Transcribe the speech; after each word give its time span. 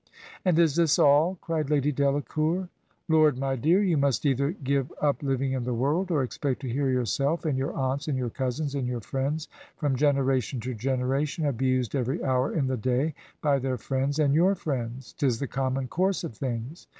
"'And 0.43 0.57
is 0.57 0.75
this 0.77 0.97
all?' 0.97 1.37
cried 1.41 1.69
Lady 1.69 1.91
Delacour.' 1.91 2.69
Lord, 3.07 3.37
my 3.37 3.55
dear, 3.55 3.83
you 3.83 3.97
must 3.97 4.25
either 4.25 4.49
give 4.49 4.91
tip 4.99 5.21
living 5.21 5.51
in 5.51 5.63
the 5.63 5.75
world 5.75 6.09
or 6.09 6.23
expect 6.23 6.61
to 6.61 6.67
hear 6.69 6.89
yourself, 6.89 7.45
and 7.45 7.55
your 7.55 7.71
aunts, 7.75 8.07
and 8.07 8.17
your 8.17 8.31
cousins, 8.31 8.73
and 8.73 8.87
your 8.87 9.01
friends, 9.01 9.47
from 9.77 9.95
generation 9.95 10.59
to 10.61 10.73
generation, 10.73 11.45
abused 11.45 11.93
every 11.93 12.23
hour 12.23 12.51
in 12.51 12.65
the 12.65 12.77
day 12.77 13.13
by 13.43 13.59
their 13.59 13.77
friends 13.77 14.17
and 14.17 14.33
your 14.33 14.55
friends; 14.55 15.13
'tis 15.13 15.37
the 15.37 15.45
common 15.45 15.87
course 15.87 16.23
of 16.23 16.35
things. 16.35 16.87